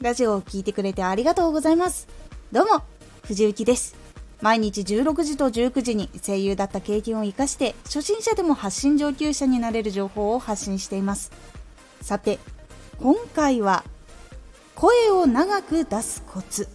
[0.00, 2.06] ラジオを聴いてくれてありがとうございます。
[2.52, 2.82] どうも
[3.24, 3.96] 藤幸です。
[4.40, 11.32] 毎日16時と19時に声優だった経験を生かして初心者でも発信上級者になれる情報を発信しています。
[12.00, 12.38] さて
[13.00, 13.82] 今回は
[14.76, 16.68] 声を長く出すコツ。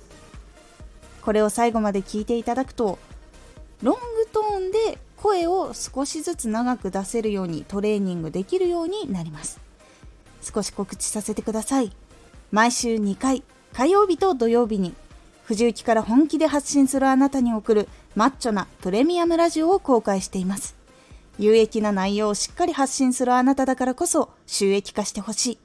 [1.22, 3.00] これを最後まで聞いていただくと
[3.82, 9.62] ロングトーンで声を少しずつ長く出せるようにトレーニングできるようになります。
[10.42, 11.96] 少し告知させてください。
[12.54, 13.42] 毎週2回
[13.74, 14.94] 火曜日と土曜日に
[15.44, 20.76] 藤雪から本気で発信するあなたに送るマッチョなプレミアムラジオを公開しています。
[21.40, 25.58] 有益な内容をしっかり発信するあなただからこそ収益化してほしい。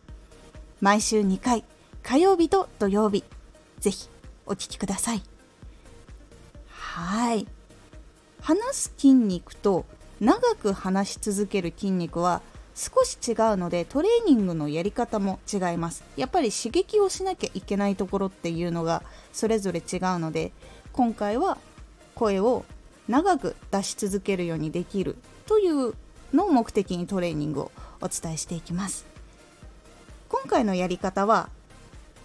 [0.80, 1.62] 毎週2回
[2.02, 3.22] 火曜日と土曜日。
[3.80, 4.08] ぜひ
[4.46, 5.22] お聴きください。
[6.70, 7.46] はい。
[8.40, 9.84] 話す筋肉と
[10.22, 12.40] 長く話し続ける筋肉は
[12.78, 16.04] 少し違うのでトレーニングのやり方も違います。
[16.16, 20.52] やっぱり刺激をしなきゃいけないところっていうのがそれぞれ違うので
[20.92, 21.58] 今回は
[22.14, 22.64] 声を
[23.08, 25.94] 長く出し続けるようにできるという
[26.32, 29.06] のを目的にトレーニングをお伝えしていきます。
[30.28, 31.48] 今回のやり方は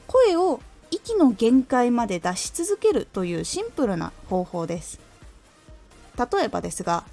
[0.05, 0.59] 声を
[0.91, 4.99] 息の限界まで出し続けるというシンプルな方法です。
[6.15, 7.05] 例えばですが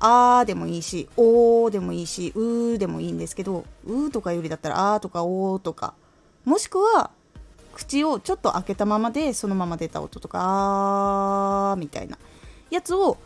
[0.00, 5.94] あーでもいいし、おーでもいいし、うーでもいいんですけど、うーとかよりだったらあーとかおーとか、
[6.44, 7.10] もしくは
[7.74, 12.18] 口をちょっと開けたままでそのまま出た音とか、あーみたいな
[12.70, 13.18] やつを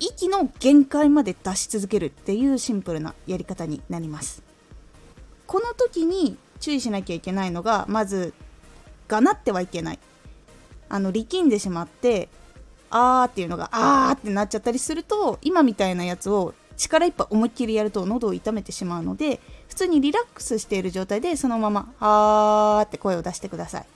[0.00, 4.42] 息の限界まで出し続けるっていうシンプルなやり方になります。
[5.46, 8.34] この時に注意しなきゃいけないのが、まず、
[9.08, 9.98] がなってはいけない。
[10.88, 12.28] あの力んでしまって
[12.96, 23.86] あーっていうのがあーってなっちゃったりすると今みたいなやつを力いっぱい思いっきりやると喉を痛めてしまうので普通にリラックスしている状態でそのままあーって声を出してください。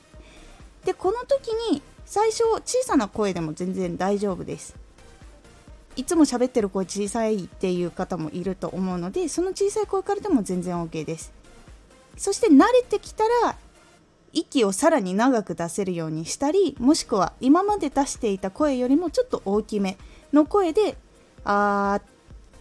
[0.85, 4.75] でこの時に最初小さな声でも全然大丈夫です。
[5.97, 11.33] いつも喋ってる声小さいっていう方もいると思うのでその小さい声からでも全然 OK です。
[12.17, 13.57] そして慣れてきたら
[14.33, 19.97] 息をさらに長く出せるようにしたりもしくは今まで出していた声よりもちょっと大きめ
[20.33, 20.97] の声で
[21.45, 22.19] あー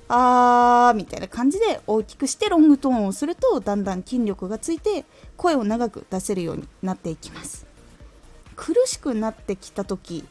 [0.10, 5.04] あーみたいな感じで大きくしてロングトーンをするとだんだん筋力がついて
[5.36, 7.66] 声を長く出せるようになっていきます。
[8.56, 10.26] 苦しくなってきた時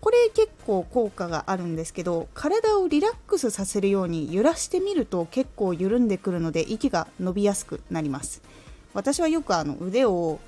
[0.00, 8.42] これ結構効果があるんですけど体をリラックスさせるように揺らしてみると結構緩んでくるので息が伸びやすくなります。
[8.94, 10.40] 私はよくあの腕を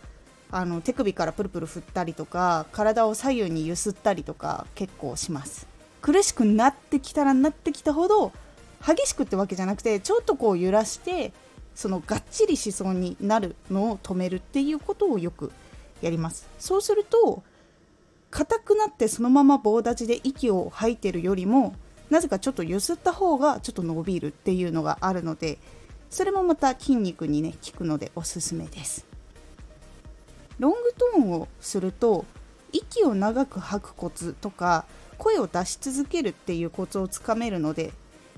[0.52, 5.66] あの手首からプルプル振ったりとか体を左右に揺すったりとか結構します。
[6.02, 8.32] 苦しくなってきたらなってきたほど
[8.86, 11.32] 激しくってわけじゃなくてちょっとこう揺らして
[11.74, 15.52] そのがっちりしそうになるのを止めるっていうことをよく
[16.02, 16.48] やります。
[16.58, 17.42] そうすると
[18.30, 21.74] 硬くなってそのまま棒立ちで息を吐いてるよりも
[22.10, 25.58] なぜかちょっと揺すった方がちょっと伸びるっていうのがあるので
[26.10, 29.11] それもまた筋肉にね効くのでおすすめです。
[30.58, 32.24] ロングトーンをすると
[32.72, 34.84] 息を長く吐くコツとか
[35.18, 37.92] 声を出し続けるっていうコツをつかめるので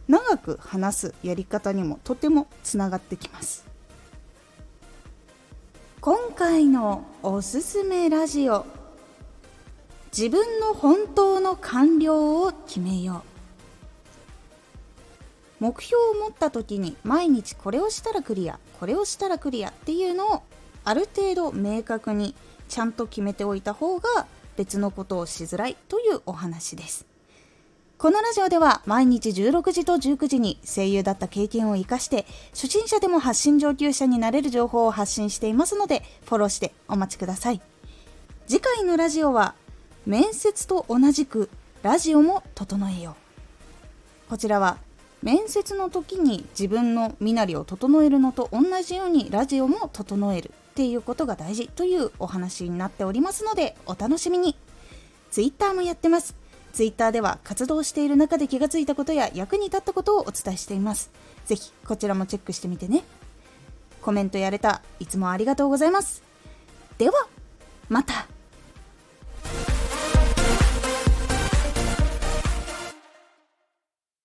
[0.08, 3.64] 長く話すやり方にもとてもつながってきます。
[6.00, 8.66] 今回のおすすめラジオ
[10.16, 13.34] 自分の本当の完了を決めよう。
[15.64, 20.42] 目標を持った時に毎日これをしたらクリアこれをしたらクリアっていうのを
[20.84, 22.34] ある程度明確に
[22.68, 27.06] ちゃんと決めておいた方が別のことをしづらいというお話です。
[27.96, 37.60] このラジオでは毎日16時と19時に声優だった経験を生かして初心者でも発信上級者になれる情報を発信していますのでフォローしてお待ちください。
[38.46, 39.54] 次回のラジオは
[40.06, 41.48] 面接と同じく
[41.82, 43.16] ラジオも整えよ
[44.26, 44.30] う。
[44.30, 44.76] こちらは
[45.24, 54.54] 面接の時に自分の身なりを整えるのと同じようにラジオも整えるっていうことが大事というお話になっておりますのでお楽しみに。
[55.30, 56.36] Twitter もやってます。
[56.74, 61.10] Twitter では活動している中で気がついたことや役に立ったことをお伝えしています。
[61.46, 63.02] 是非こちらもチェックしてみてね。
[64.02, 64.82] コメントやれた。
[65.00, 66.22] いつもありがとうございます。
[66.98, 67.14] では
[67.88, 68.33] また。